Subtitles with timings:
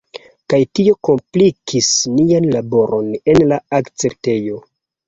[0.53, 4.65] Kaj tio komplikis nian laboron en la akceptejo.